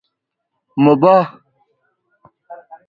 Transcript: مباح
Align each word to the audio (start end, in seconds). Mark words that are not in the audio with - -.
مباح 0.83 1.17